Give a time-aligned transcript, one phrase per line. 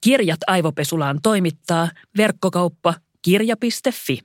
[0.00, 4.18] Kirjat aivopesulaan toimittaa verkkokauppa kirja.fi.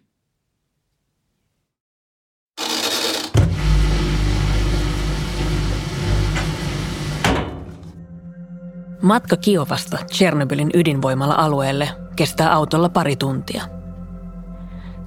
[9.01, 13.63] Matka Kiovasta Tchernobylin ydinvoimala alueelle kestää autolla pari tuntia.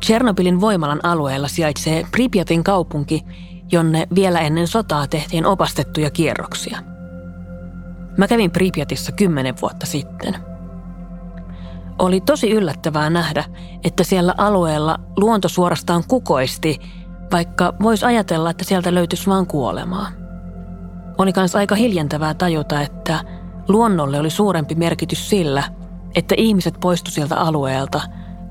[0.01, 3.23] Tchernobylin voimalan alueella sijaitsee Pripyatin kaupunki,
[3.73, 6.79] jonne vielä ennen sotaa tehtiin opastettuja kierroksia.
[8.17, 10.56] Mä kävin Pripyatissa kymmenen vuotta sitten.
[11.99, 13.45] Oli tosi yllättävää nähdä,
[13.85, 16.81] että siellä alueella luonto suorastaan kukoisti,
[17.33, 20.09] vaikka voisi ajatella, että sieltä löytyisi vain kuolemaa.
[21.19, 23.25] Oli myös aika hiljentävää tajuta, että
[23.69, 25.63] luonnolle oli suurempi merkitys sillä,
[26.15, 28.01] että ihmiset poistu sieltä alueelta,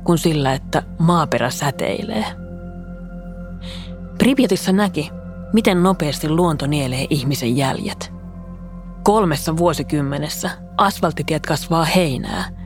[0.04, 2.26] kuin sillä, että maaperä säteilee.
[4.18, 5.12] Pripyatissa näki,
[5.54, 8.14] miten nopeasti luonto nielee ihmisen jäljet.
[9.04, 12.65] Kolmessa vuosikymmenessä asfalttitiet kasvaa heinää.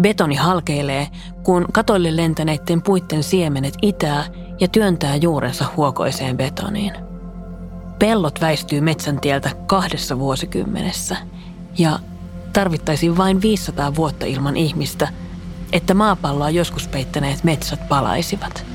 [0.00, 1.08] Betoni halkeilee,
[1.42, 4.24] kun katoille lentäneiden puitten siemenet itää
[4.60, 6.92] ja työntää juurensa huokoiseen betoniin.
[7.98, 11.16] Pellot väistyy metsän tieltä kahdessa vuosikymmenessä.
[11.78, 11.98] Ja
[12.52, 15.08] tarvittaisiin vain 500 vuotta ilman ihmistä,
[15.72, 18.64] että maapalloa joskus peittäneet metsät palaisivat–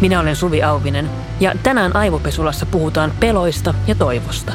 [0.00, 4.52] Minä olen Suvi Auvinen ja tänään Aivopesulassa puhutaan peloista ja toivosta.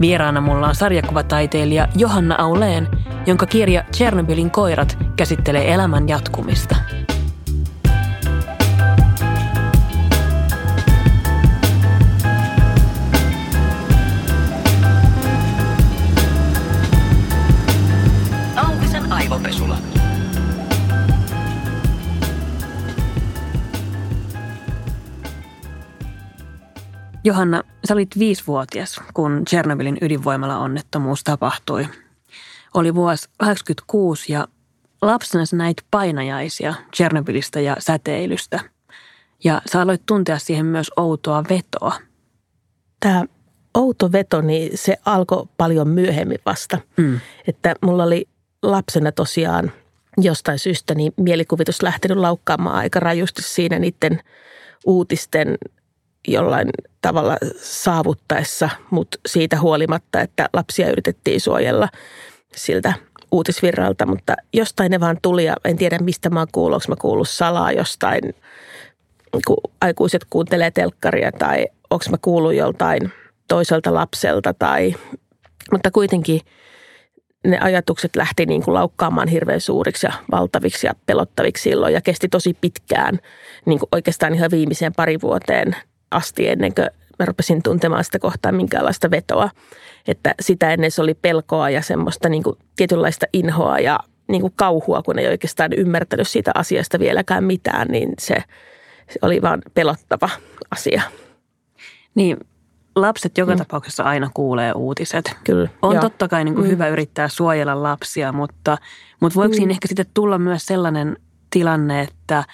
[0.00, 2.88] Vieraana mulla on sarjakuvataiteilija Johanna Auleen,
[3.26, 6.76] jonka kirja Chernobylin koirat käsittelee elämän jatkumista–
[27.28, 31.88] Johanna, sä olit viisivuotias, kun Tchernobylin ydinvoimala onnettomuus tapahtui.
[32.74, 34.48] Oli vuosi 1986 ja
[35.02, 38.60] lapsena sä näit painajaisia Tchernobylistä ja säteilystä.
[39.44, 41.92] Ja sä aloit tuntea siihen myös outoa vetoa.
[43.00, 43.24] Tämä
[43.74, 46.78] outo veto, niin se alkoi paljon myöhemmin vasta.
[46.96, 47.20] Mm.
[47.48, 48.28] Että mulla oli
[48.62, 49.72] lapsena tosiaan
[50.18, 54.20] jostain syystä niin mielikuvitus lähtenyt laukkaamaan aika rajusti siinä niiden
[54.86, 55.58] uutisten
[56.32, 56.68] jollain
[57.00, 61.88] tavalla saavuttaessa, mutta siitä huolimatta, että lapsia yritettiin suojella
[62.56, 62.92] siltä
[63.32, 67.28] uutisvirralta, mutta jostain ne vaan tuli ja en tiedä mistä mä kuulun, onko mä kuullut
[67.28, 68.34] salaa jostain,
[69.46, 73.12] kun aikuiset kuuntelee telkkaria tai onko mä kuullut joltain
[73.48, 74.94] toiselta lapselta tai,
[75.72, 76.40] mutta kuitenkin
[77.44, 82.28] ne ajatukset lähti niin kuin laukkaamaan hirveän suuriksi ja valtaviksi ja pelottaviksi silloin ja kesti
[82.28, 83.18] tosi pitkään,
[83.66, 85.76] niin kuin oikeastaan ihan viimeiseen pari vuoteen
[86.10, 86.88] asti ennen kuin
[87.18, 89.50] mä rupesin tuntemaan sitä kohtaa minkäänlaista vetoa.
[90.08, 93.98] Että sitä ennen se oli pelkoa ja semmoista niin kuin tietynlaista inhoa ja
[94.28, 98.34] niin kuin kauhua, kun ei oikeastaan ymmärtänyt siitä asiasta vieläkään mitään, niin se,
[99.10, 100.28] se oli vaan pelottava
[100.70, 101.02] asia.
[102.14, 102.36] Niin,
[102.96, 103.58] lapset joka mm.
[103.58, 105.36] tapauksessa aina kuulee uutiset.
[105.44, 105.68] Kyllä.
[105.82, 106.02] On joo.
[106.02, 106.70] totta kai niin kuin mm.
[106.70, 108.78] hyvä yrittää suojella lapsia, mutta,
[109.20, 109.56] mutta voiko mm.
[109.56, 111.16] siinä ehkä sitten tulla myös sellainen
[111.50, 112.44] tilanne, että–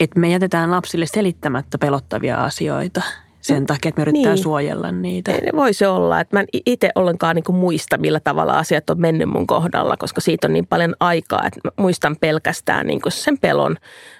[0.00, 3.02] että me jätetään lapsille selittämättä pelottavia asioita
[3.42, 4.42] sen takia, että me yritetään niin.
[4.42, 5.32] suojella niitä.
[5.56, 9.28] Voi se olla, että mä en itse ollenkaan niin muista, millä tavalla asiat on mennyt
[9.28, 13.76] mun kohdalla, koska siitä on niin paljon aikaa, että mä muistan pelkästään niin sen pelon.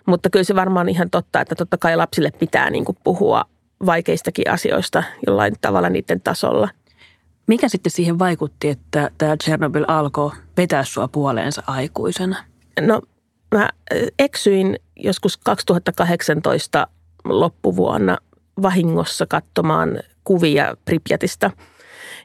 [0.06, 3.44] Mutta kyllä se varmaan ihan totta, että totta kai lapsille pitää niin puhua
[3.86, 6.68] vaikeistakin asioista jollain tavalla niiden tasolla.
[7.46, 12.36] Mikä sitten siihen vaikutti, että tämä Chernobyl alkoi vetää sua puoleensa aikuisena?
[12.80, 13.02] No
[13.54, 13.68] mä
[14.18, 16.86] eksyin joskus 2018
[17.24, 18.18] loppuvuonna
[18.62, 21.50] vahingossa katsomaan kuvia Pripyatista.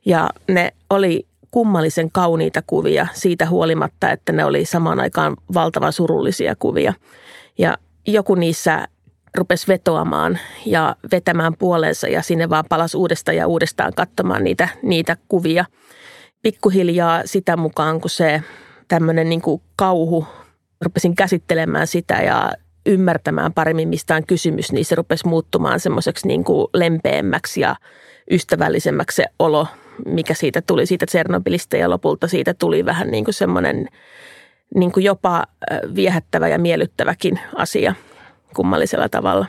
[0.05, 6.55] Ja ne oli kummallisen kauniita kuvia siitä huolimatta, että ne oli samaan aikaan valtavan surullisia
[6.55, 6.93] kuvia.
[7.57, 7.77] Ja
[8.07, 8.87] joku niissä
[9.37, 15.17] rupesi vetoamaan ja vetämään puoleensa ja sinne vaan palasi uudestaan ja uudestaan katsomaan niitä, niitä
[15.27, 15.65] kuvia.
[16.41, 18.43] Pikkuhiljaa sitä mukaan, kun se
[18.87, 19.41] tämmöinen niin
[19.75, 20.27] kauhu
[20.81, 22.51] rupesin käsittelemään sitä ja
[22.87, 27.75] ymmärtämään paremmin, mistä on kysymys, niin se rupesi muuttumaan semmoiseksi niin kuin lempeämmäksi ja
[28.31, 29.67] ystävällisemmäksi se olo,
[30.05, 33.87] mikä siitä tuli siitä Tsernobylistä ja lopulta siitä tuli vähän niin kuin semmoinen
[34.75, 35.43] niin kuin jopa
[35.95, 37.95] viehättävä ja miellyttäväkin asia
[38.55, 39.45] kummallisella tavalla.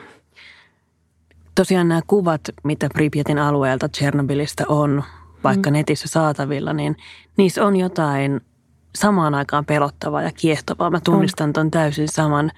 [1.55, 5.03] Tosiaan nämä kuvat, mitä Pripyatin alueelta Tsernobylistä on,
[5.43, 5.73] vaikka mm.
[5.73, 6.97] netissä saatavilla, niin
[7.37, 8.41] niissä on jotain
[8.95, 10.89] samaan aikaan pelottavaa ja kiehtovaa.
[10.89, 12.51] Mä tunnistan ton täysin saman.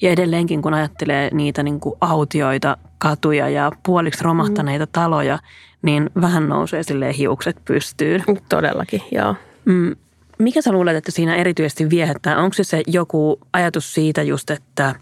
[0.00, 4.92] Ja edelleenkin kun ajattelee niitä niin kuin autioita, katuja ja puoliksi romahtaneita mm.
[4.92, 5.38] taloja,
[5.82, 8.24] niin vähän nousee silleen hiukset pystyyn.
[8.48, 9.34] Todellakin, joo.
[9.64, 9.96] Mm,
[10.38, 12.38] mikä sä luulet, että siinä erityisesti viehättää?
[12.38, 14.94] Onko se se joku ajatus siitä just, että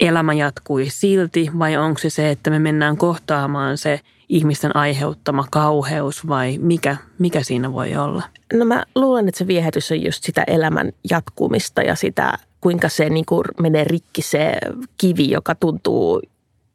[0.00, 6.28] elämä jatkui silti vai onko se se, että me mennään kohtaamaan se ihmisten aiheuttama kauheus
[6.28, 8.22] vai mikä, mikä siinä voi olla?
[8.52, 13.10] No mä luulen, että se viehätys on just sitä elämän jatkumista ja sitä, kuinka se
[13.10, 14.52] niin kuin menee rikki se
[14.98, 16.22] kivi, joka tuntuu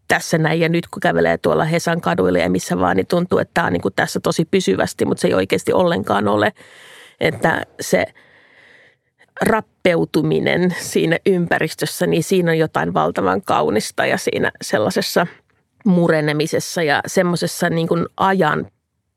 [0.07, 3.51] tässä näin ja nyt kun kävelee tuolla Hesan kaduilla ja missä vaan, niin tuntuu, että
[3.53, 6.53] tämä on niin kuin tässä tosi pysyvästi, mutta se ei oikeasti ollenkaan ole.
[7.19, 8.05] Että se
[9.41, 15.27] rappeutuminen siinä ympäristössä, niin siinä on jotain valtavan kaunista ja siinä sellaisessa
[15.85, 17.87] murenemisessa ja semmoisessa niin
[18.17, 18.67] ajan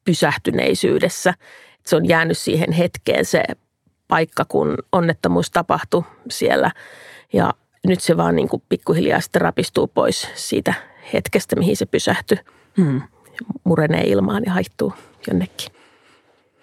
[0.05, 1.35] pysähtyneisyydessä.
[1.87, 3.43] Se on jäänyt siihen hetkeen se
[4.11, 6.71] paikka, kun onnettomuus tapahtui siellä
[7.33, 7.55] ja
[7.87, 10.75] nyt se vaan niin kuin pikkuhiljaa sitten rapistuu pois siitä
[11.13, 12.39] hetkestä, mihin se pysähtyi.
[12.77, 13.03] Hmm.
[13.65, 14.93] Murenee ilmaan ja haittuu
[15.27, 15.73] jonnekin.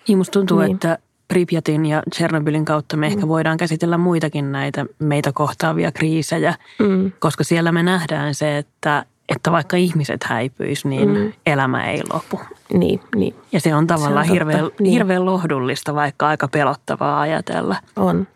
[0.08, 0.74] Niin musta tuntuu, niin.
[0.74, 0.98] että
[1.28, 3.14] Pripyatin ja Chernobylin kautta me mm.
[3.14, 7.12] ehkä voidaan käsitellä muitakin näitä meitä kohtaavia kriisejä, mm.
[7.20, 11.34] koska siellä me nähdään se, että, että vaikka ihmiset häipyis, niin mm.
[11.46, 12.40] elämä ei lopu.
[12.74, 13.36] Niin, niin.
[13.52, 14.94] Ja se on tavallaan se on hirveän, niin.
[14.94, 17.76] hirveän lohdullista, vaikka aika pelottavaa ajatella.
[17.96, 18.28] On.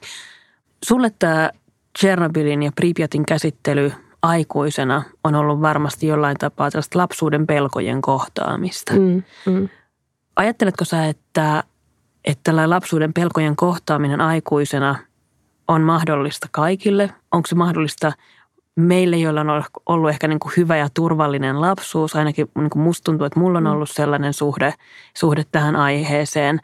[0.85, 1.49] Sulle tämä
[1.99, 8.93] Chernobylin ja Pripyatin käsittely aikuisena on ollut varmasti jollain tapaa tällaista lapsuuden pelkojen kohtaamista.
[8.93, 9.69] Mm, mm.
[10.35, 11.63] Ajatteletko sä, että
[12.25, 14.95] että tällainen lapsuuden pelkojen kohtaaminen aikuisena
[15.67, 17.09] on mahdollista kaikille?
[17.31, 18.11] Onko se mahdollista
[18.75, 22.15] meille, joilla on ollut ehkä niin kuin hyvä ja turvallinen lapsuus?
[22.15, 23.71] Ainakin niin kuin musta tuntuu, että mulla on mm.
[23.71, 24.73] ollut sellainen suhde,
[25.17, 26.59] suhde tähän aiheeseen.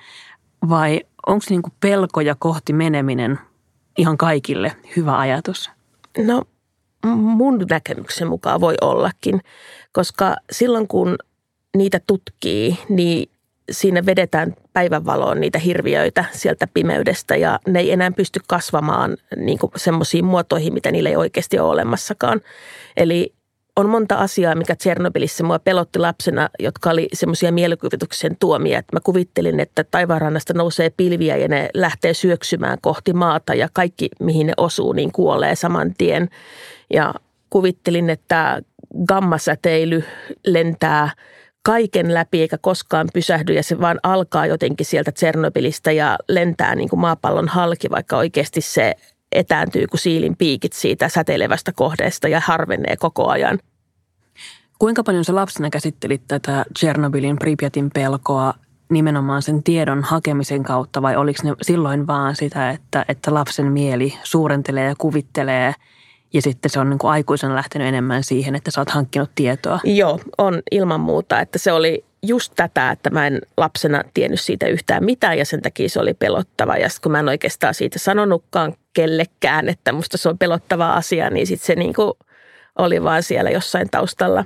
[0.70, 3.40] Vai onko niin kuin pelkoja kohti meneminen
[3.98, 5.72] ihan kaikille hyvä ajatus?
[6.18, 6.44] No
[7.16, 9.42] mun näkemyksen mukaan voi ollakin,
[9.92, 11.16] koska silloin kun
[11.78, 13.30] niitä tutkii, niin
[13.72, 20.26] siinä vedetään päivänvaloon niitä hirviöitä sieltä pimeydestä ja ne ei enää pysty kasvamaan niin semmoisiin
[20.26, 22.42] muotoihin, mitä niillä ei oikeasti ole olemassakaan.
[22.98, 23.34] Eli
[23.76, 28.80] on monta asiaa, mikä Tsernobylissä mua pelotti lapsena, jotka oli semmoisia mielikuvituksen tuomia.
[28.80, 34.10] Että mä kuvittelin, että taivaanrannasta nousee pilviä ja ne lähtee syöksymään kohti maata ja kaikki,
[34.20, 36.30] mihin ne osuu, niin kuolee saman tien.
[36.94, 37.14] Ja
[37.50, 38.62] kuvittelin, että
[39.08, 40.04] gammasäteily
[40.46, 41.10] lentää–
[41.68, 46.90] kaiken läpi eikä koskaan pysähdy ja se vaan alkaa jotenkin sieltä Tsernobylistä ja lentää niin
[46.90, 48.96] kuin maapallon halki, vaikka oikeasti se
[49.32, 53.60] etääntyy kuin siilin piikit siitä säteilevästä kohteesta ja harvenee koko ajan.
[54.80, 58.54] Kuinka paljon sä lapsena käsittelit tätä Tchernobylin Pripyatin pelkoa
[58.90, 64.14] nimenomaan sen tiedon hakemisen kautta vai oliko ne silloin vaan sitä, että, että lapsen mieli
[64.24, 65.74] suurentelee ja kuvittelee–
[66.34, 69.80] ja sitten se on niin kuin aikuisena lähtenyt enemmän siihen, että sä oot hankkinut tietoa.
[69.84, 74.68] Joo, on ilman muuta, että se oli just tätä, että mä en lapsena tiennyt siitä
[74.68, 76.78] yhtään mitään ja sen takia se oli pelottava.
[76.78, 81.30] Ja sitten kun mä en oikeastaan siitä sanonutkaan kellekään, että musta se on pelottava asia,
[81.30, 82.14] niin sitten se niin kuin
[82.78, 84.46] oli vaan siellä jossain taustalla.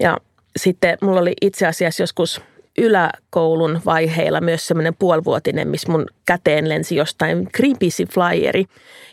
[0.00, 0.16] Ja
[0.56, 2.40] sitten mulla oli itse asiassa joskus–
[2.78, 8.64] yläkoulun vaiheilla myös semmoinen puolivuotinen, missä mun käteen lensi jostain Greenpeacein flyeri,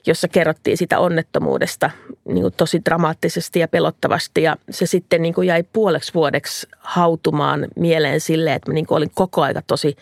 [0.08, 1.90] jossa kerrottiin sitä onnettomuudesta
[2.26, 4.44] niin kuin tosi dramaattisesti ja pelottavasti.
[4.44, 8.98] Ja se sitten niin kuin jäi puoleksi vuodeksi hautumaan mieleen silleen, että mä niin kuin
[8.98, 9.96] olin koko aika tosi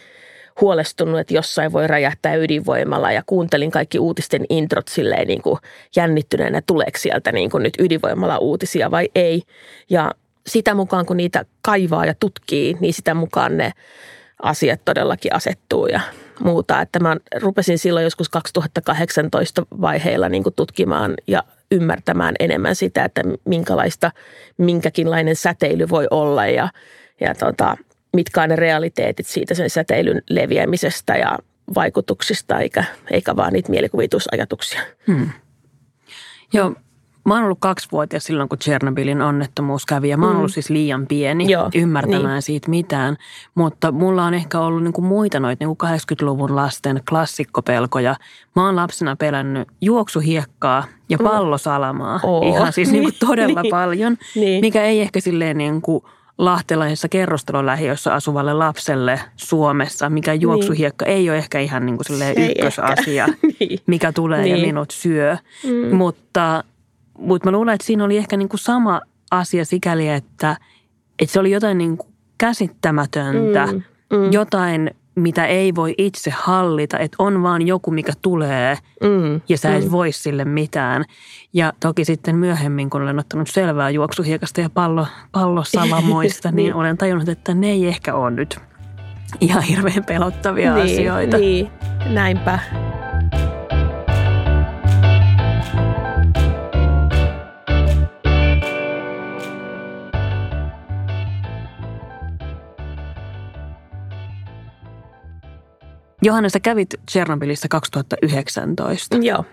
[0.61, 5.59] huolestunut, että jossain voi räjähtää ydinvoimalla ja kuuntelin kaikki uutisten introt silleen niin kuin
[5.95, 9.41] jännittyneenä, tuleeko sieltä niin kuin nyt ydinvoimalla uutisia vai ei.
[9.89, 10.11] Ja
[10.47, 13.71] sitä mukaan, kun niitä kaivaa ja tutkii, niin sitä mukaan ne
[14.41, 16.01] asiat todellakin asettuu ja
[16.39, 16.81] muuta.
[16.81, 23.21] Että mä rupesin silloin joskus 2018 vaiheilla niin kuin tutkimaan ja ymmärtämään enemmän sitä, että
[23.45, 24.11] minkälaista
[24.57, 26.69] minkäkinlainen säteily voi olla ja,
[27.19, 27.77] ja tota,
[28.13, 31.37] mitkä on ne realiteetit siitä sen säteilyn leviämisestä ja
[31.75, 34.81] vaikutuksista, eikä, eikä vaan niitä mielikuvitusajatuksia.
[35.07, 35.29] Hmm.
[36.53, 36.75] Joo,
[37.25, 40.39] Mä oon ollut kaksivuotias silloin, kun Tchernobylin onnettomuus kävi ja mä oon mm.
[40.39, 42.41] ollut siis liian pieni Joo, ymmärtämään niin.
[42.41, 43.17] siitä mitään.
[43.55, 48.15] Mutta mulla on ehkä ollut niin kuin muita noita niin kuin 80-luvun lasten klassikkopelkoja.
[48.55, 51.23] Mä oon lapsena pelännyt juoksuhiekkaa ja mm.
[51.23, 52.19] pallosalamaa.
[52.23, 52.47] Oh.
[52.47, 53.71] Ihan siis niin kuin todella niin.
[53.71, 54.61] paljon, niin.
[54.61, 56.03] mikä ei ehkä silleen niin kuin
[56.37, 60.41] lahtelaisessa kerrostalolähiössä asuvalle lapselle Suomessa, mikä niin.
[60.41, 61.17] juoksuhiekka niin.
[61.17, 63.27] ei ole ehkä ihan niin kuin ykkösasia,
[63.59, 63.79] niin.
[63.87, 64.55] mikä tulee niin.
[64.57, 65.37] ja minut syö.
[65.63, 65.95] Mm.
[65.95, 66.63] Mutta
[67.21, 69.01] mutta mä luulen, että siinä oli ehkä niinku sama
[69.31, 70.57] asia sikäli, että,
[71.19, 73.81] että se oli jotain niinku käsittämätöntä, mm,
[74.17, 74.31] mm.
[74.31, 79.75] jotain mitä ei voi itse hallita, että on vaan joku, mikä tulee mm, ja sä
[79.75, 79.91] et mm.
[79.91, 81.05] voi sille mitään.
[81.53, 86.97] Ja toki sitten myöhemmin, kun olen ottanut selvää juoksuhiekasta ja pallo, pallosalamoista, niin, niin olen
[86.97, 88.59] tajunnut, että ne ei ehkä ole nyt
[89.41, 91.37] ihan hirveän pelottavia niin, asioita.
[91.37, 91.69] Niin,
[92.09, 92.59] näinpä.
[106.21, 109.17] Johanna, sä kävit Tsernobylissä 2019.
[109.17, 109.45] Joo.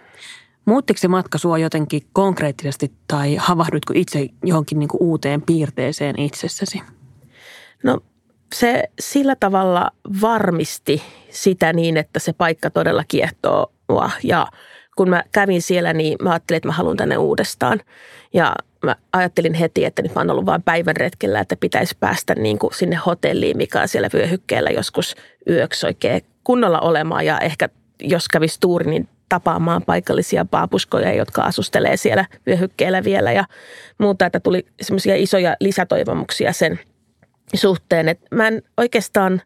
[0.65, 6.83] Muuttiko se matka sua jotenkin konkreettisesti tai havahdutko itse johonkin niin kuin uuteen piirteeseen itsessäsi?
[7.85, 8.01] No
[8.55, 14.11] se sillä tavalla varmisti sitä niin, että se paikka todella kiehtoo mua.
[14.23, 14.47] Ja
[14.97, 17.81] kun mä kävin siellä, niin mä ajattelin, että mä haluan tänne uudestaan.
[18.35, 22.35] Ja mä ajattelin heti, että nyt mä oon ollut vain päivän retkellä, että pitäisi päästä
[22.35, 25.17] niin kuin sinne hotelliin, mikä on siellä vyöhykkeellä joskus
[25.49, 27.27] yöksi oikein kunnolla olemaan.
[27.27, 27.69] Ja ehkä
[28.01, 33.45] jos kävisi tuuri, niin tapaamaan paikallisia paapuskoja, jotka asustelee siellä vyöhykkeellä vielä ja
[33.99, 36.81] muuta, että tuli semmoisia isoja lisätoivomuksia sen
[37.55, 38.09] suhteen.
[38.09, 39.43] Että mä en oikeastaan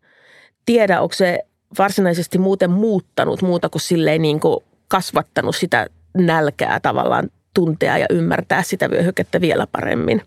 [0.67, 1.39] tiedä, onko se
[1.79, 5.87] varsinaisesti muuten muuttanut muuta kuin silleen niin kuin kasvattanut sitä
[6.19, 10.23] nälkää tavallaan tuntea ja ymmärtää sitä vyöhykettä vielä paremmin.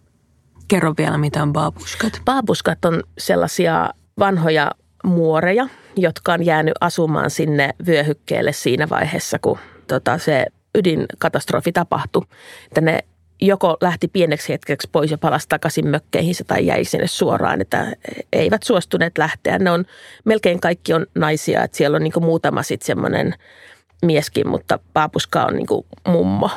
[0.67, 2.21] Kerro vielä, mitä on baabuskat.
[2.25, 3.89] Baabuskat on sellaisia
[4.19, 4.71] vanhoja
[5.03, 12.25] muoreja, jotka on jäänyt asumaan sinne vyöhykkeelle siinä vaiheessa, kun tota, se ydinkatastrofi tapahtui.
[12.67, 12.99] Että ne
[13.41, 17.95] joko lähti pieneksi hetkeksi pois ja palasi takaisin mökkeihinsä tai jäi sinne suoraan, että
[18.33, 19.59] eivät suostuneet lähteä.
[19.59, 19.85] Ne on,
[20.25, 23.33] melkein kaikki on naisia, että siellä on niin muutama sitten semmoinen
[24.05, 25.67] mieskin, mutta paapuska on niin
[26.07, 26.49] mummo,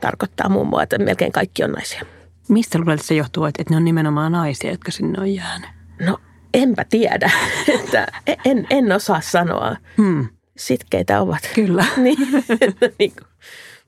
[0.00, 2.02] tarkoittaa mummoa, että melkein kaikki on naisia.
[2.48, 5.70] Mistä luulet, että se johtuu, että ne on nimenomaan naisia, jotka sinne on jäänyt?
[6.00, 6.18] No
[6.54, 7.30] enpä tiedä,
[7.80, 8.06] että
[8.44, 9.76] en, en osaa sanoa.
[9.96, 10.28] Hmm.
[10.56, 11.50] Sitkeitä ovat.
[11.54, 11.84] Kyllä.
[11.96, 12.18] niin,
[12.98, 13.26] niin kuin,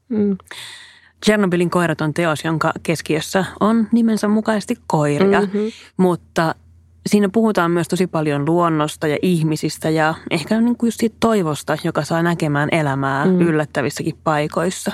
[0.09, 0.37] mm.
[1.25, 5.71] Chernobylin koirat on teos, jonka keskiössä on nimensä mukaisesti koiria, mm-hmm.
[5.97, 6.55] mutta
[7.07, 11.77] siinä puhutaan myös tosi paljon luonnosta ja ihmisistä ja ehkä niin kuin just siitä toivosta,
[11.85, 13.41] joka saa näkemään elämää mm.
[13.41, 14.93] yllättävissäkin paikoissa.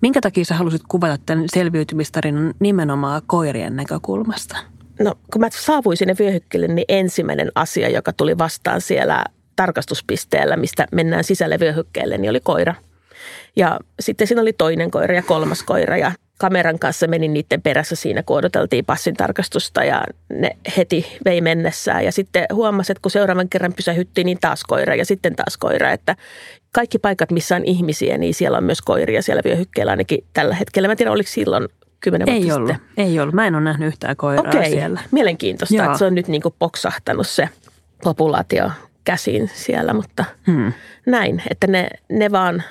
[0.00, 4.56] Minkä takia sä halusit kuvata tämän selviytymistarinan nimenomaan koirien näkökulmasta?
[4.98, 9.24] No kun mä saavuin sinne vyöhykkeelle, niin ensimmäinen asia, joka tuli vastaan siellä
[9.56, 12.74] tarkastuspisteellä, mistä mennään sisälle vyöhykkeelle, niin oli koira.
[13.56, 17.96] Ja sitten siinä oli toinen koira ja kolmas koira ja kameran kanssa menin niiden perässä
[17.96, 22.04] siinä, kun odoteltiin passin tarkastusta ja ne heti vei mennessään.
[22.04, 25.92] Ja sitten huomasi, että kun seuraavan kerran pysähyttiin, niin taas koira ja sitten taas koira.
[25.92, 26.16] Että
[26.72, 30.88] kaikki paikat, missä on ihmisiä, niin siellä on myös koiria siellä vyöhykkeellä ainakin tällä hetkellä.
[30.88, 31.68] Mä en tiedä, oliko silloin
[32.04, 33.04] kymmenen vuotta ei ollut, sitten.
[33.04, 33.34] Ei ollut.
[33.34, 35.00] Mä en ole nähnyt yhtään koiraa Okei, siellä.
[35.10, 35.86] mielenkiintoista, Joo.
[35.86, 37.48] että se on nyt niin kuin poksahtanut se
[38.04, 38.70] populaatio
[39.04, 40.72] käsiin siellä, mutta hmm.
[41.06, 42.62] näin, että ne, ne vaan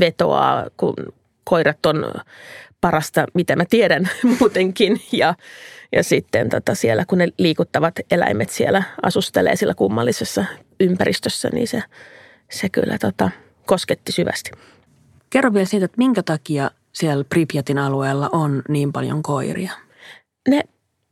[0.00, 0.94] vetoaa, kun
[1.44, 2.12] koirat on
[2.80, 4.08] parasta, mitä mä tiedän
[4.40, 5.00] muutenkin.
[5.12, 5.34] Ja,
[5.92, 10.44] ja sitten tota siellä, kun ne liikuttavat eläimet siellä asustelee sillä kummallisessa
[10.80, 11.82] ympäristössä, niin se,
[12.50, 13.30] se kyllä tota,
[13.66, 14.50] kosketti syvästi.
[15.30, 19.72] Kerro vielä siitä, että minkä takia siellä Pripyatin alueella on niin paljon koiria?
[20.48, 20.62] Ne,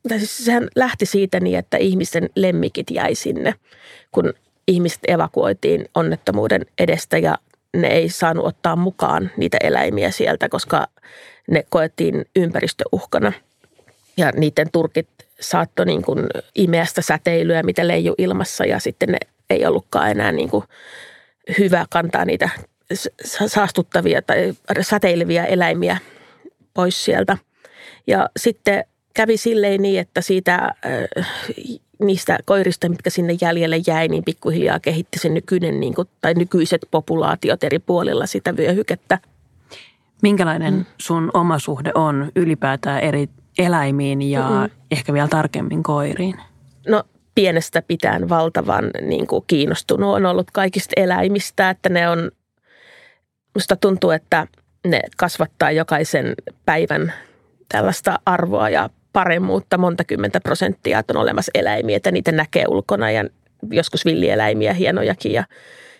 [0.09, 3.55] siis sehän lähti siitä niin, että ihmisten lemmikit jäi sinne,
[4.13, 4.35] kun
[4.69, 7.39] ihmiset evakuoitiin onnettomuuden edestä ja
[7.77, 10.87] ne ei saanut ottaa mukaan niitä eläimiä sieltä, koska
[11.51, 13.33] ne koettiin ympäristöuhkana.
[14.17, 15.09] Ja niiden turkit
[15.41, 19.19] saattoi niin kuin imeästä säteilyä, mitä leiju ilmassa ja sitten ne
[19.51, 20.65] ei ollutkaan enää niin kuin
[21.59, 22.51] hyvä kantaa niitä
[23.47, 25.99] saastuttavia tai säteileviä eläimiä
[26.75, 27.39] pois sieltä.
[28.07, 30.75] Ja sitten kävi silleen niin, että siitä,
[31.99, 36.81] niistä koirista, mitkä sinne jäljelle jäi, niin pikkuhiljaa kehitti se nykyinen, niin kuin, tai nykyiset
[36.91, 39.19] populaatiot eri puolilla sitä vyöhykettä.
[40.23, 40.85] Minkälainen mm.
[40.99, 43.29] sun oma suhde on ylipäätään eri
[43.59, 46.35] eläimiin ja mm ehkä vielä tarkemmin koiriin?
[46.89, 47.03] No
[47.35, 52.31] pienestä pitään valtavan niin kuin kiinnostunut on ollut kaikista eläimistä, että ne on
[53.57, 54.47] Musta tuntuu, että
[54.87, 56.35] ne kasvattaa jokaisen
[56.65, 57.13] päivän
[57.69, 63.11] tällaista arvoa ja paremmuutta monta kymmentä prosenttia, että on olemassa eläimiä, että niitä näkee ulkona
[63.11, 63.25] ja
[63.71, 65.45] joskus villieläimiä, hienojakin ja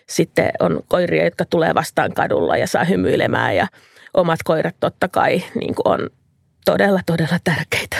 [0.09, 3.67] sitten on koiria, jotka tulee vastaan kadulla ja saa hymyilemään ja
[4.13, 6.09] omat koirat totta kai niin kuin on
[6.65, 7.97] todella, todella tärkeitä.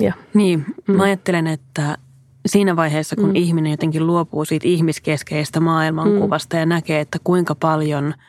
[0.00, 0.12] Ja.
[0.34, 1.00] Niin, mä mm.
[1.00, 1.98] ajattelen, että
[2.46, 3.36] siinä vaiheessa, kun mm.
[3.36, 6.60] ihminen jotenkin luopuu siitä ihmiskeskeistä maailmankuvasta mm.
[6.60, 8.14] ja näkee, että kuinka paljon–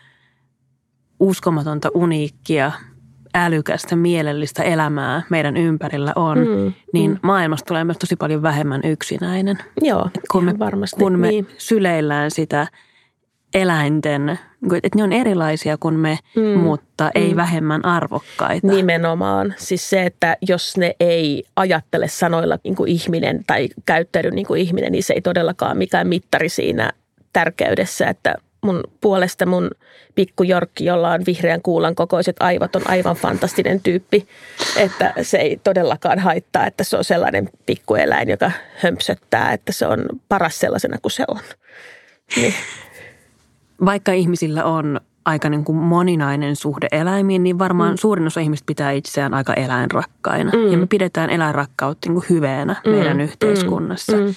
[1.19, 2.71] uskomatonta uniikkia
[3.35, 7.19] älykästä, mielellistä elämää meidän ympärillä on, mm, niin mm.
[7.23, 9.57] maailmasta tulee myös tosi paljon vähemmän yksinäinen.
[9.81, 10.95] Joo, kun me, varmasti.
[10.99, 11.47] Kun me niin.
[11.57, 12.67] syleillään sitä
[13.53, 14.39] eläinten,
[14.83, 17.35] että ne on erilaisia kuin me, mm, mutta ei mm.
[17.35, 18.67] vähemmän arvokkaita.
[18.67, 19.53] Nimenomaan.
[19.57, 24.61] Siis se, että jos ne ei ajattele sanoilla niin kuin ihminen tai käyttäydy niin kuin
[24.61, 26.91] ihminen, niin se ei todellakaan mikään mittari siinä
[27.33, 28.35] tärkeydessä, että
[28.67, 29.71] mun puolesta mun
[30.15, 34.27] pikku Jorkki, jolla on vihreän kuulan kokoiset aivot, on aivan fantastinen tyyppi.
[34.77, 40.05] Että se ei todellakaan haittaa, että se on sellainen pikkueläin, joka hömpsöttää, että se on
[40.29, 41.39] paras sellaisena kuin se on.
[42.35, 42.53] Niin.
[43.85, 47.97] Vaikka ihmisillä on aika niin kuin moninainen suhde eläimiin, niin varmaan mm.
[47.97, 50.51] suurin osa ihmistä pitää itseään aika eläinrakkaina.
[50.51, 50.71] Mm.
[50.71, 52.91] Ja me pidetään eläinrakkautta niin kuin hyveenä mm.
[52.91, 54.17] meidän yhteiskunnassa.
[54.17, 54.23] Mm.
[54.23, 54.35] Mm.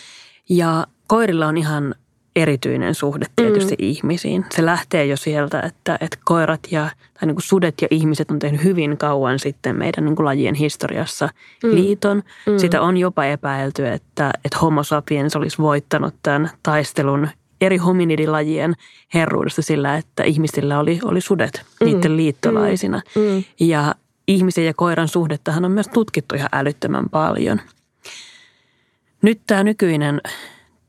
[0.48, 1.94] Ja koirilla on ihan
[2.36, 3.86] erityinen suhde tietysti mm.
[3.86, 4.44] ihmisiin.
[4.50, 8.38] Se lähtee jo sieltä, että, että koirat ja tai niin kuin sudet ja ihmiset on
[8.38, 11.28] tehnyt hyvin kauan sitten meidän niin kuin lajien historiassa
[11.64, 11.74] mm.
[11.74, 12.22] liiton.
[12.46, 12.58] Mm.
[12.58, 17.28] Sitä on jopa epäilty, että, että homo sapiens olisi voittanut tämän taistelun
[17.60, 18.74] eri hominidilajien
[19.14, 21.84] herruudesta sillä, että ihmisillä oli, oli sudet mm.
[21.84, 23.00] niiden liittolaisina.
[23.14, 23.22] Mm.
[23.22, 23.44] Mm.
[23.60, 23.94] Ja
[24.28, 27.60] ihmisen ja koiran suhdettahan on myös tutkittu ihan älyttömän paljon.
[29.22, 30.20] Nyt tämä nykyinen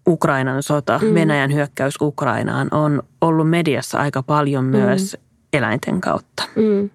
[0.07, 1.13] Ukrainan sota, mm.
[1.13, 4.69] Venäjän hyökkäys Ukrainaan on ollut mediassa aika paljon mm.
[4.69, 5.25] myös mm.
[5.53, 6.43] eläinten kautta.
[6.55, 6.89] Mm.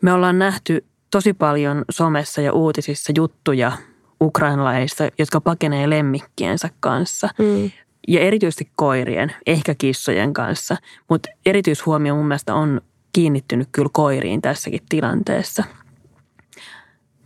[0.00, 3.72] Me ollaan nähty tosi paljon somessa ja uutisissa juttuja
[4.20, 7.28] ukrainalaisista, jotka pakenee lemmikkiensä kanssa.
[7.38, 7.70] Mm.
[8.08, 10.76] Ja erityisesti koirien, ehkä kissojen kanssa.
[11.08, 12.80] Mutta erityishuomio mun mielestä on
[13.12, 15.64] kiinnittynyt kyllä koiriin tässäkin tilanteessa.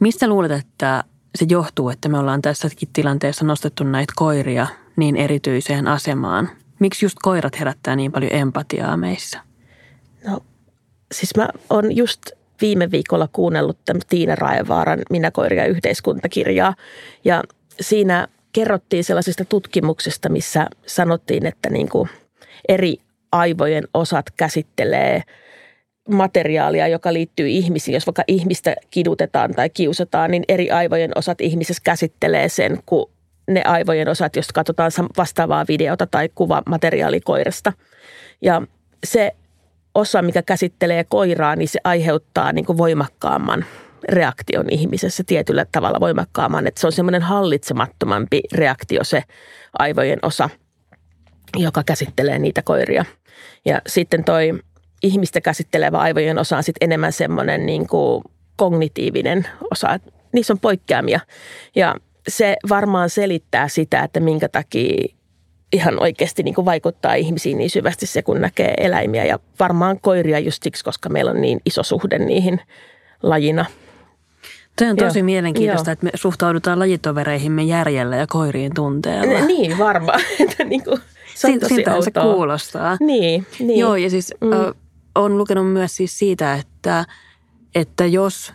[0.01, 4.67] Mistä luulet, että se johtuu, että me ollaan tässäkin tilanteessa nostettu näitä koiria
[4.99, 6.49] niin erityiseen asemaan?
[6.79, 9.41] Miksi just koirat herättää niin paljon empatiaa meissä?
[10.25, 10.41] No
[11.13, 12.23] siis mä oon just
[12.61, 16.75] viime viikolla kuunnellut tämän Tiina Raevaaran Minä koiria yhteiskuntakirjaa
[17.25, 17.43] ja
[17.81, 22.09] siinä kerrottiin sellaisista tutkimuksista, missä sanottiin, että niin kuin
[22.69, 22.97] eri
[23.33, 25.23] aivojen osat käsittelee–
[26.09, 27.95] materiaalia, joka liittyy ihmisiin.
[27.95, 33.11] Jos vaikka ihmistä kidutetaan tai kiusataan, niin eri aivojen osat ihmisessä käsittelee sen, kuin
[33.49, 37.73] ne aivojen osat, jos katsotaan vastaavaa videota tai kuvamateriaali koirasta.
[38.43, 38.63] Ja
[39.05, 39.33] se
[39.95, 43.65] osa, mikä käsittelee koiraa, niin se aiheuttaa niin kuin voimakkaamman
[44.09, 46.67] reaktion ihmisessä tietyllä tavalla voimakkaamman.
[46.67, 49.23] Että se on semmoinen hallitsemattomampi reaktio se
[49.79, 50.51] aivojen osa,
[51.57, 53.05] joka käsittelee niitä koiria.
[53.65, 54.59] Ja sitten toi
[55.03, 58.25] ihmistä käsittelevä aivojen osa on sitten enemmän semmoinen niin kuin
[58.57, 60.01] kognitiivinen osa.
[60.33, 61.21] Niissä on poikkeamia
[61.77, 61.95] ja
[62.29, 65.15] se varmaan selittää sitä, että minkä takia
[65.73, 70.39] ihan oikeasti niin kuin vaikuttaa ihmisiin niin syvästi se, kun näkee eläimiä ja varmaan koiria
[70.39, 72.61] just siksi, koska meillä on niin iso suhde niihin
[73.23, 73.65] lajina.
[74.77, 75.25] Tämä on tosi Joo.
[75.25, 75.93] mielenkiintoista, Joo.
[75.93, 79.47] että me suhtaudutaan lajitovereihimme järjellä ja koiriin tunteella.
[79.47, 80.21] Niin, varmaan.
[80.65, 81.01] niin kuin,
[81.35, 82.97] se on tosi Siltä se kuulostaa.
[83.01, 83.81] Niin, niin.
[83.81, 84.75] Joo, ja siis mm
[85.19, 87.05] olen lukenut myös siis siitä, että,
[87.75, 88.53] että jos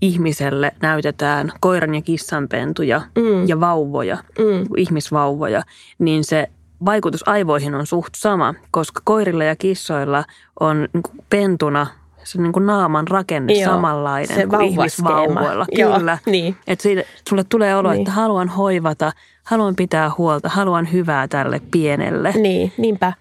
[0.00, 3.48] ihmiselle näytetään koiran ja kissan pentuja mm.
[3.48, 4.66] ja vauvoja, mm.
[4.76, 5.62] ihmisvauvoja,
[5.98, 6.48] niin se
[6.84, 10.24] vaikutus aivoihin on suht sama, koska koirilla ja kissoilla
[10.60, 11.86] on niin pentuna
[12.24, 15.66] se niin kuin naaman rakenne Joo, samanlainen se kuin ihmisvauvoilla.
[15.76, 16.10] Kyllä.
[16.10, 16.56] Joo, niin.
[16.66, 18.00] Että siitä, sulle tulee olo, niin.
[18.00, 19.12] että haluan hoivata,
[19.44, 22.32] haluan pitää huolta, haluan hyvää tälle pienelle.
[22.36, 23.12] Niin, niinpä.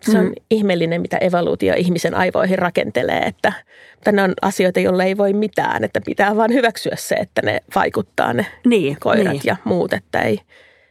[0.00, 0.32] Se on mm.
[0.50, 3.52] ihmeellinen, mitä evoluutio ihmisen aivoihin rakentelee, että,
[3.94, 7.60] että ne on asioita, joille ei voi mitään, että pitää vaan hyväksyä se, että ne
[7.74, 9.42] vaikuttaa ne niin, koirat niin.
[9.44, 10.40] ja muut, että ei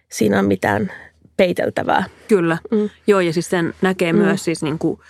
[0.09, 0.91] siinä ole mitään
[1.37, 2.03] peiteltävää.
[2.27, 2.89] Kyllä, mm.
[3.07, 4.19] joo ja siis sen näkee mm.
[4.19, 4.99] myös siis niin kuin–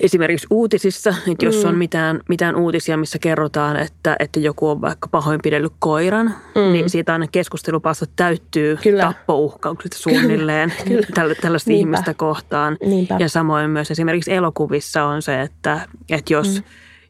[0.00, 1.68] esimerkiksi uutisissa, että jos mm.
[1.68, 6.72] on mitään, mitään uutisia, missä kerrotaan, että, että joku on vaikka pahoinpidellyt koiran, mm.
[6.72, 9.02] niin siitä aina keskustelupastot täyttyy Kyllä.
[9.02, 11.06] tappouhkaukset suunnilleen Kyllä.
[11.14, 11.88] Tällä, tällaista Niinpä.
[11.88, 12.76] ihmistä kohtaan.
[12.86, 13.16] Niinpä.
[13.18, 15.80] Ja samoin myös esimerkiksi elokuvissa on se, että,
[16.10, 16.64] että jos, mm.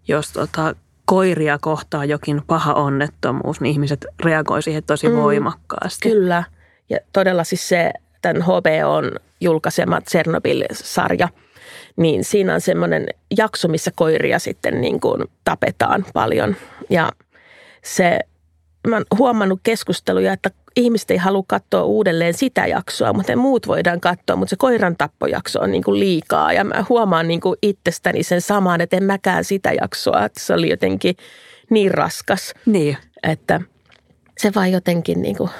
[0.08, 5.16] jos tota, koiria kohtaa jokin paha onnettomuus, niin ihmiset reagoi siihen tosi mm.
[5.16, 6.10] voimakkaasti.
[6.10, 6.44] Kyllä.
[6.90, 11.28] Ja todella siis se tämän HBOn julkaisema Chernobyl-sarja–
[11.96, 13.06] niin siinä on semmoinen
[13.36, 16.56] jakso, missä koiria sitten niin kuin tapetaan paljon.
[16.90, 17.12] Ja
[17.84, 18.18] se,
[18.88, 24.00] mä oon huomannut keskusteluja, että ihmiset ei halua katsoa uudelleen sitä jaksoa, mutta muut voidaan
[24.00, 26.52] katsoa, mutta se koiran tappojakso on niin kuin liikaa.
[26.52, 30.54] Ja mä huomaan niin kuin itsestäni sen saman, että en mäkään sitä jaksoa, että se
[30.54, 31.16] oli jotenkin
[31.70, 32.54] niin raskas.
[32.66, 32.96] Niin.
[33.22, 33.60] Että
[34.38, 35.50] se vaan jotenkin niin kuin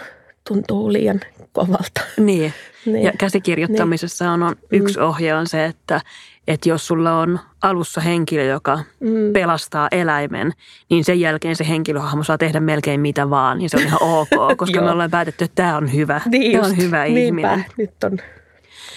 [0.49, 1.20] tuntuu liian
[1.57, 2.01] kovalta.
[2.16, 2.53] Niin.
[2.87, 3.05] niin.
[3.05, 4.33] Ja käsikirjoittamisessa niin.
[4.33, 5.05] on, on yksi mm.
[5.05, 6.01] ohje on se, että,
[6.49, 9.33] että jos sulla on alussa henkilö, joka mm.
[9.33, 10.53] pelastaa eläimen,
[10.90, 14.29] niin sen jälkeen se henkilöhahmo saa tehdä melkein mitä vaan, niin se on ihan ok,
[14.57, 16.21] koska me ollaan päätetty, että tämä on hyvä.
[16.27, 17.21] Niin tämä on hyvä Niinpä.
[17.21, 17.64] ihminen.
[17.77, 18.19] Nyt on,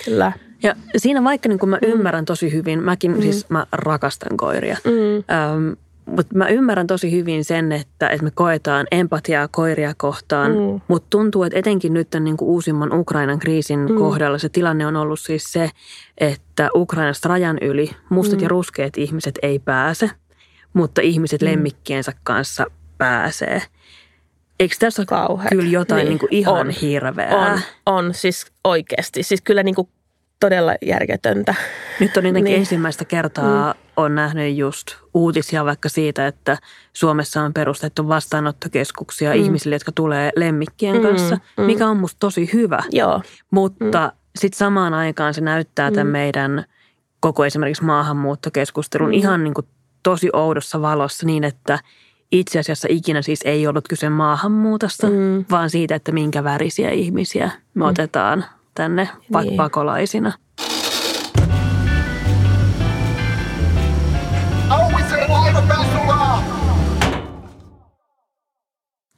[0.06, 0.32] kyllä.
[0.63, 1.91] Ja siinä vaikka niin kun mä mm.
[1.91, 3.22] ymmärrän tosi hyvin, mäkin mm.
[3.22, 5.15] siis mä rakastan koiria, mm.
[5.36, 5.72] ähm,
[6.15, 10.82] mutta mä ymmärrän tosi hyvin sen, että, että me koetaan empatiaa koiria kohtaan, mm.
[10.88, 13.95] mutta tuntuu, että etenkin nyt tämän niin kuin uusimman Ukrainan kriisin mm.
[13.95, 15.69] kohdalla se tilanne on ollut siis se,
[16.17, 18.43] että Ukrainasta rajan yli mustat mm.
[18.43, 20.10] ja ruskeat ihmiset ei pääse,
[20.74, 21.48] mutta ihmiset mm.
[21.48, 22.65] lemmikkiensä kanssa
[22.98, 23.62] pääsee.
[24.60, 26.10] Eikö tässä ole kyllä jotain niin.
[26.10, 27.54] Niin kuin ihan on, hirveää?
[27.54, 29.24] On, on, siis oikeasti.
[29.24, 29.89] Siis kyllä niin kuin
[30.39, 31.56] todella järjetöntä.
[31.99, 32.47] Nyt on niin.
[32.47, 33.80] ensimmäistä kertaa mm.
[33.97, 36.58] on nähnyt just uutisia vaikka siitä, että
[36.93, 39.36] Suomessa on perustettu vastaanottokeskuksia mm.
[39.36, 41.02] ihmisille, jotka tulee lemmikkien mm.
[41.02, 41.63] kanssa, mm.
[41.63, 42.84] mikä on musta tosi hyvä.
[42.91, 43.21] Joo.
[43.52, 44.19] Mutta mm.
[44.39, 46.12] sitten samaan aikaan se näyttää tämän mm.
[46.12, 46.65] meidän
[47.19, 49.13] koko esimerkiksi maahanmuuttokeskustelun mm.
[49.13, 49.67] ihan niin kuin
[50.04, 51.80] tosi oudossa valossa niin, että
[52.32, 55.45] itse asiassa ikinä siis ei ollut kyse maahanmuutosta, mm.
[55.52, 57.89] vaan siitä, että minkä värisiä ihmisiä me mm.
[57.89, 58.45] otetaan
[58.80, 59.10] tänne
[59.42, 59.58] niin.
[59.58, 60.34] pakolaisina.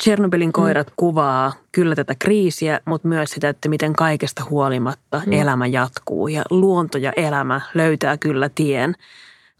[0.03, 0.93] Chernobylin koirat mm.
[0.95, 5.33] kuvaa kyllä tätä kriisiä, mutta myös sitä, että miten kaikesta huolimatta mm.
[5.33, 8.95] elämä jatkuu ja luonto ja elämä löytää kyllä tien.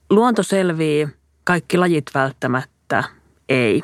[0.10, 1.08] Luonto selvii,
[1.44, 3.04] kaikki lajit välttämättä
[3.50, 3.84] ei.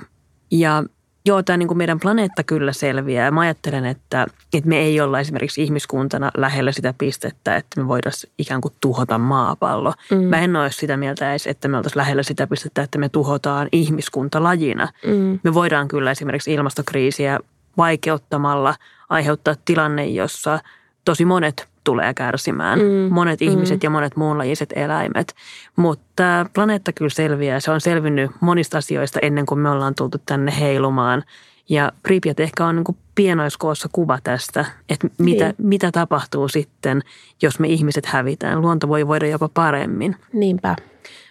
[0.51, 0.83] Ja
[1.27, 3.31] Joo, tämä niin kuin meidän planeetta kyllä selviää.
[3.31, 8.33] Mä ajattelen, että, että me ei olla esimerkiksi ihmiskuntana lähellä sitä pistettä, että me voitaisiin
[8.37, 9.93] ikään kuin tuhota maapallo.
[10.11, 10.17] Mm.
[10.17, 13.67] Mä en ole sitä mieltä edes, että me oltaisiin lähellä sitä pistettä, että me tuhotaan
[13.71, 14.87] ihmiskunta lajina.
[15.05, 15.39] Mm.
[15.43, 17.39] Me voidaan kyllä esimerkiksi ilmastokriisiä
[17.77, 18.75] vaikeuttamalla
[19.09, 20.59] aiheuttaa tilanne, jossa
[21.05, 22.79] tosi monet tulee kärsimään.
[22.79, 23.47] Mm, monet mm.
[23.47, 25.35] ihmiset ja monet muunlajiset eläimet.
[25.75, 27.59] Mutta planeetta kyllä selviää.
[27.59, 31.23] Se on selvinnyt monista asioista ennen kuin me ollaan tultu tänne heilumaan.
[31.69, 35.55] Ja Pripyat ehkä on niin pienoiskoossa kuva tästä, että mitä, niin.
[35.57, 37.01] mitä tapahtuu sitten,
[37.41, 38.61] jos me ihmiset hävitään.
[38.61, 40.15] Luonto voi voida jopa paremmin.
[40.33, 40.75] Niinpä.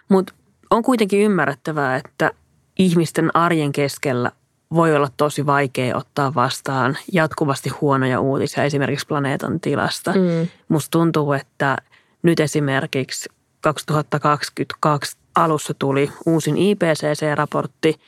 [0.09, 0.35] Mutta
[0.71, 2.31] on kuitenkin ymmärrettävää, että
[2.79, 4.33] ihmisten arjen keskellä
[4.74, 10.12] voi olla tosi vaikea ottaa vastaan jatkuvasti huonoja uutisia esimerkiksi planeetan tilasta.
[10.12, 10.48] Mm.
[10.68, 11.76] Musta tuntuu, että
[12.22, 13.29] nyt esimerkiksi
[13.61, 18.00] 2022 alussa tuli uusin IPCC-raportti.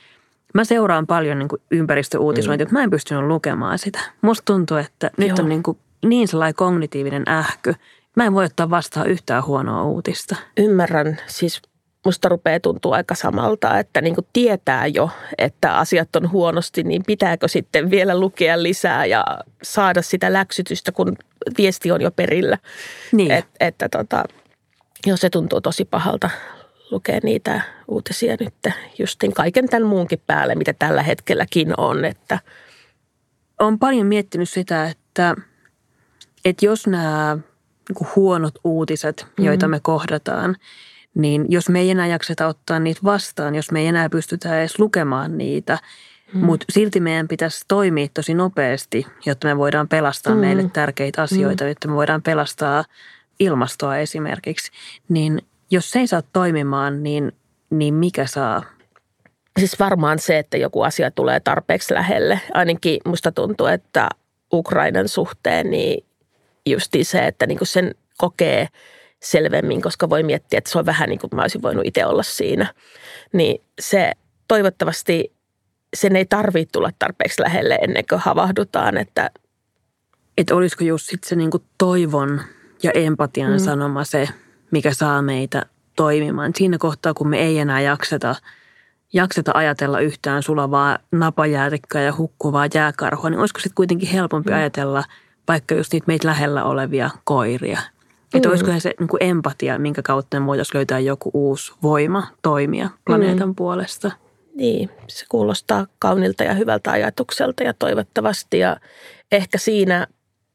[0.55, 2.69] Mä seuraan paljon niin kuin ympäristöuutisointia, mm.
[2.69, 4.01] mutta mä en pystynyt lukemaan sitä.
[4.23, 5.37] Musta tuntuu, että nyt Joo.
[5.41, 7.75] on niin, kuin niin sellainen kognitiivinen ähky.
[8.17, 10.37] Mä en voi ottaa vastaan yhtään huonoa uutista.
[10.57, 11.19] Ymmärrän.
[11.27, 11.63] Siis
[12.09, 17.03] musta rupeaa tuntua aika samalta, että niin kuin tietää jo, että asiat on huonosti, niin
[17.07, 19.25] pitääkö sitten vielä lukea lisää ja
[19.63, 21.17] saada sitä läksytystä, kun
[21.59, 22.59] viesti on jo perillä.
[23.13, 23.31] Niin.
[23.31, 24.25] Et, että tota,
[25.07, 26.31] jos se tuntuu tosi pahalta
[26.91, 32.05] lukea niitä uutisia nyt justin kaiken tämän muunkin päälle, mitä tällä hetkelläkin on.
[32.05, 32.39] Että.
[33.59, 35.35] Olen paljon miettinyt sitä, että,
[36.45, 37.39] että jos nämä
[37.89, 39.77] niin huonot uutiset, joita mm-hmm.
[39.77, 40.57] me kohdataan–
[41.15, 44.79] niin jos me ei enää jakseta ottaa niitä vastaan, jos me ei enää pystytä edes
[44.79, 45.79] lukemaan niitä,
[46.35, 46.45] mm.
[46.45, 50.41] mutta silti meidän pitäisi toimia tosi nopeasti, jotta me voidaan pelastaa mm.
[50.41, 51.69] meille tärkeitä asioita, mm.
[51.69, 52.85] jotta me voidaan pelastaa
[53.41, 54.73] ilmastoa esimerkiksi,
[55.09, 57.33] niin jos se ei saa toimimaan, niin,
[57.71, 58.63] niin mikä saa?
[59.59, 62.41] Siis varmaan se, että joku asia tulee tarpeeksi lähelle.
[62.55, 64.09] Ainakin musta tuntuu, että
[64.53, 66.05] Ukrainan suhteen niin
[66.67, 68.69] justi se, että niinku sen kokee–
[69.23, 72.23] selvemmin, koska voi miettiä, että se on vähän niin kuin mä olisin voinut itse olla
[72.23, 72.75] siinä.
[73.33, 74.13] Niin se
[74.49, 75.33] toivottavasti
[75.97, 79.31] sen ei tarvitse tulla tarpeeksi lähelle ennen kuin havahdutaan, että
[80.39, 82.41] että olisiko just sitten se niinku toivon
[82.83, 83.59] ja empatian mm.
[83.59, 84.29] sanoma se,
[84.71, 86.53] mikä saa meitä toimimaan.
[86.57, 88.35] Siinä kohtaa, kun me ei enää jakseta,
[89.13, 94.57] jakseta ajatella yhtään sulavaa napajäätikköä ja hukkuvaa jääkarhua, niin olisiko sitten kuitenkin helpompi mm.
[94.57, 95.05] ajatella
[95.49, 97.81] vaikka just niitä meitä lähellä olevia koiria–
[98.35, 98.51] että mm.
[98.51, 103.49] olisiko se niin kuin empatia, minkä kautta me voitaisiin löytää joku uusi voima toimia planeetan
[103.49, 103.55] mm.
[103.55, 104.11] puolesta.
[104.55, 108.59] Niin, se kuulostaa kaunilta ja hyvältä ajatukselta ja toivottavasti.
[108.59, 108.77] Ja
[109.33, 110.07] ehkä siinä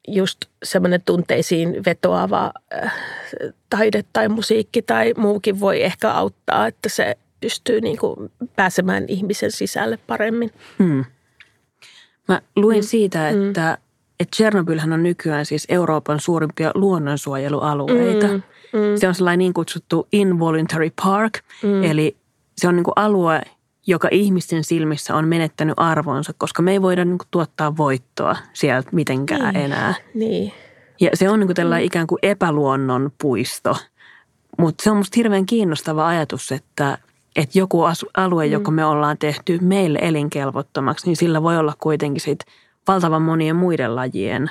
[0.08, 2.52] just semmoinen tunteisiin vetoava
[2.84, 2.94] äh,
[3.70, 9.52] taide tai musiikki tai muukin voi ehkä auttaa, että se pystyy niin kuin pääsemään ihmisen
[9.52, 10.52] sisälle paremmin.
[10.80, 11.06] Hmm.
[12.28, 12.88] Mä luin mm.
[12.88, 13.83] siitä, että mm
[14.24, 18.28] että Chernobylhän on nykyään siis Euroopan suurimpia luonnonsuojelualueita.
[18.28, 18.34] Mm,
[18.74, 18.96] mm.
[18.96, 21.84] Se on sellainen niin kutsuttu involuntary park, mm.
[21.84, 22.18] eli
[22.58, 23.42] se on niin kuin alue,
[23.88, 28.90] joka ihmisten silmissä on menettänyt arvonsa, koska me ei voida niin kuin tuottaa voittoa sieltä
[28.92, 29.94] mitenkään niin, enää.
[30.14, 30.54] Niin.
[31.02, 31.88] Ja se on niin kuin tällainen mm.
[31.88, 33.78] ikään kuin epäluonnon puisto.
[34.58, 36.98] Mutta se on musta hirveän kiinnostava ajatus, että,
[37.36, 37.82] että joku
[38.18, 38.52] alue, mm.
[38.52, 42.40] joka me ollaan tehty meille elinkelvottomaksi, niin sillä voi olla kuitenkin sit
[42.88, 44.50] valtavan monien muiden lajien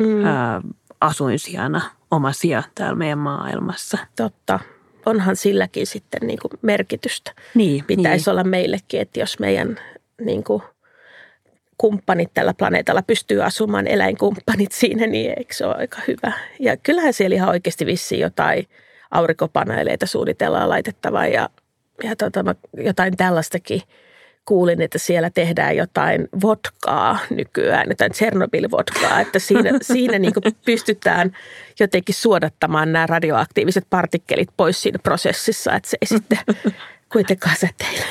[0.00, 0.24] mm.
[0.24, 0.60] ää,
[1.00, 3.98] asuinsijana oma sija täällä meidän maailmassa.
[4.16, 4.60] Totta.
[5.06, 7.32] Onhan silläkin sitten niin kuin merkitystä.
[7.54, 8.32] Niin, Pitäisi niin.
[8.32, 9.78] olla meillekin, että jos meidän
[10.20, 10.62] niin kuin
[11.78, 16.32] kumppanit tällä planeetalla pystyy asumaan, eläinkumppanit siinä, niin eikö se ole aika hyvä?
[16.58, 18.68] Ja kyllähän siellä ihan oikeasti vissiin jotain
[19.10, 21.48] aurinkopaneeleita suunnitellaan laitettavaa ja,
[22.02, 23.82] ja tota, jotain tällaistakin–
[24.50, 30.32] kuulin, että siellä tehdään jotain vodkaa nykyään, jotain Chernobyl-vodkaa, että siinä, siinä niin
[30.64, 31.32] pystytään
[31.80, 36.38] jotenkin suodattamaan nämä radioaktiiviset partikkelit pois siinä prosessissa, että se ei sitten
[37.12, 38.04] kuitenkaan säteile.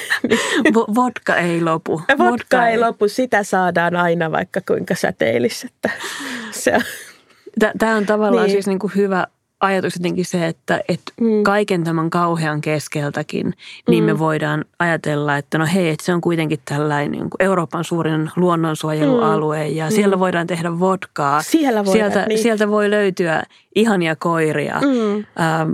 [0.95, 1.91] Vodka ei lopu.
[1.97, 5.67] Vodka, Vodka ei, ei lopu, sitä saadaan aina vaikka kuinka säteilisi.
[5.67, 5.89] Että
[6.51, 6.81] se on.
[7.79, 8.51] Tämä on tavallaan niin.
[8.51, 9.27] siis niin kuin hyvä
[9.59, 11.43] ajatus jotenkin se, että, että mm.
[11.43, 13.53] kaiken tämän kauhean keskeltäkin,
[13.87, 14.05] niin mm.
[14.05, 18.31] me voidaan ajatella, että no hei, että se on kuitenkin tällainen niin kuin Euroopan suurin
[18.35, 19.91] luonnonsuojelualue ja mm.
[19.91, 21.41] siellä voidaan tehdä vodkaa.
[21.41, 22.39] Siellä voidaan, sieltä, niin.
[22.39, 23.43] sieltä voi löytyä
[23.75, 24.81] ihania koiria.
[24.81, 25.15] Mm.
[25.17, 25.71] Ähm,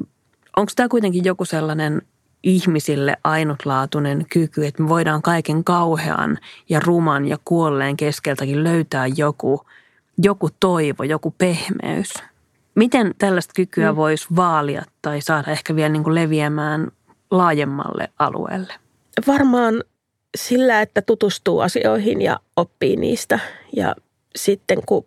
[0.56, 2.02] Onko tämä kuitenkin joku sellainen
[2.44, 6.38] ihmisille ainutlaatuinen kyky, että me voidaan kaiken kauhean
[6.70, 9.66] ja ruman ja kuolleen keskeltäkin löytää joku,
[10.18, 12.14] joku toivo, joku pehmeys–
[12.76, 13.96] Miten tällaista kykyä mm.
[13.96, 16.88] voisi vaalia tai saada ehkä vielä niin kuin leviämään
[17.32, 18.74] laajemmalle alueelle?
[19.28, 19.84] Varmaan
[20.38, 23.40] sillä, että tutustuu asioihin ja oppii niistä.
[23.76, 23.96] Ja
[24.36, 25.06] sitten kun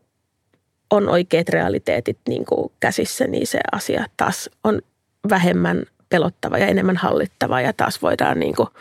[0.90, 4.83] on oikeat realiteetit niin kuin käsissä, niin se asia taas on
[5.31, 8.68] vähemmän pelottava ja enemmän hallittava ja taas voidaan niin kuin–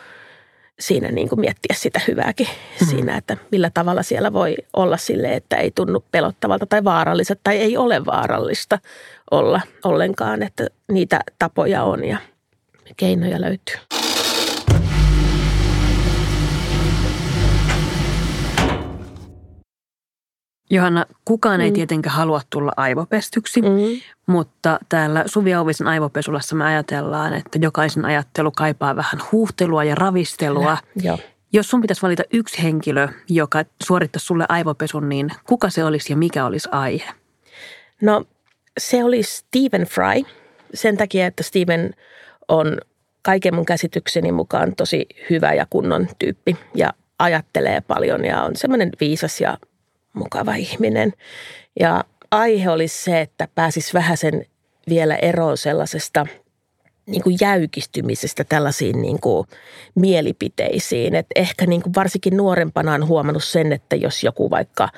[0.80, 2.88] siinä niin kuin miettiä sitä hyvääkin mm-hmm.
[2.88, 7.58] siinä, että millä tavalla siellä voi olla sille, että ei tunnu pelottavalta tai vaaralliselta tai
[7.58, 8.80] ei ole vaarallista
[9.32, 12.18] olla ollenkaan, että niitä tapoja on ja
[12.98, 14.07] keinoja löytyy.
[20.70, 21.74] Johanna, kukaan ei mm.
[21.74, 23.68] tietenkään halua tulla aivopestyksi, mm.
[24.28, 30.78] mutta täällä Suvi Auvisen aivopesulassa me ajatellaan, että jokaisen ajattelu kaipaa vähän huuhtelua ja ravistelua.
[31.02, 31.18] Ja,
[31.54, 36.18] Jos sun pitäisi valita yksi henkilö, joka suorittaisi sulle aivopesun, niin kuka se olisi ja
[36.18, 37.12] mikä olisi aihe?
[38.02, 38.26] No
[38.78, 40.24] se olisi Stephen Fry
[40.74, 41.94] sen takia, että Stephen
[42.48, 42.78] on
[43.22, 48.92] kaiken mun käsitykseni mukaan tosi hyvä ja kunnon tyyppi ja ajattelee paljon ja on semmoinen
[49.00, 49.58] viisas ja
[50.14, 51.14] mukava ihminen.
[51.80, 54.46] Ja aihe olisi se, että pääsis vähän sen
[54.90, 56.26] vielä eroon sellaisesta
[57.06, 59.48] niin kuin jäykistymisestä tällaisiin niin kuin
[59.96, 61.16] mielipiteisiin.
[61.16, 64.90] Et ehkä niin kuin varsinkin nuorempana on huomannut sen, että jos joku vaikka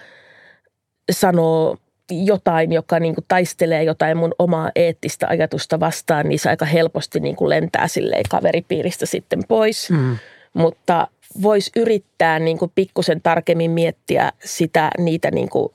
[1.12, 1.78] sanoo
[2.12, 7.20] jotain, joka niin kuin taistelee jotain mun omaa eettistä ajatusta vastaan, niin se aika helposti
[7.20, 9.90] niin kuin lentää silleen kaveripiiristä sitten pois.
[9.90, 10.18] Mm.
[10.54, 11.08] Mutta
[11.42, 15.70] voisi yrittää niin kuin pikkusen tarkemmin miettiä sitä, niitä niin kuin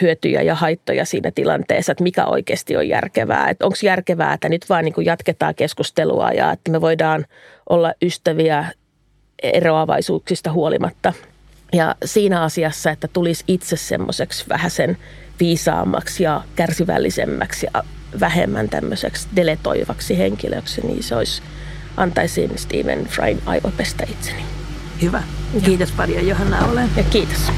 [0.00, 3.50] hyötyjä ja haittoja siinä tilanteessa, että mikä oikeasti on järkevää.
[3.50, 7.26] Että onko järkevää, että nyt vaan niin kuin jatketaan keskustelua ja että me voidaan
[7.68, 8.64] olla ystäviä
[9.42, 11.12] eroavaisuuksista huolimatta.
[11.72, 14.96] Ja siinä asiassa, että tulisi itse semmoiseksi vähän sen
[15.40, 17.84] viisaammaksi ja kärsivällisemmäksi ja
[18.20, 21.42] vähemmän tämmöiseksi deletoivaksi henkilöksi, niin se olisi,
[21.96, 24.55] antaisin Stephen Fryn aivopestä itseni.
[25.02, 25.22] Hyvä.
[25.64, 26.90] Kiitos paljon Johanna Olen.
[26.96, 27.52] Ja kiitos.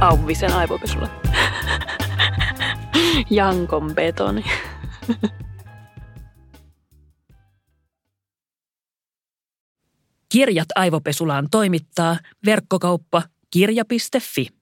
[0.00, 1.08] Auvisen aivopesulla.
[3.30, 4.44] Jankon betoni.
[10.28, 14.57] Kirjat aivopesulaan toimittaa verkkokauppa kirja.fi.